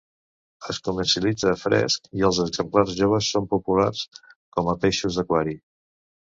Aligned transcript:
Es 0.71 0.77
comercialitza 0.85 1.51
fresc 1.63 2.09
i 2.21 2.25
els 2.29 2.39
exemplars 2.45 2.95
joves 3.01 3.29
són 3.35 3.47
populars 3.53 4.03
com 4.57 4.73
a 4.75 4.77
peixos 4.87 5.21
d'aquari. 5.21 5.55